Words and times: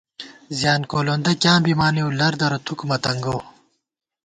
زیان 0.59 0.81
کولوندہ 0.91 1.31
کیاں 1.41 1.59
بِمانېؤ 1.63 2.09
لر 2.19 2.33
درہ 2.39 2.59
تھُک 2.65 2.79
مہ 2.89 2.97
تنگَؤ 3.03 3.39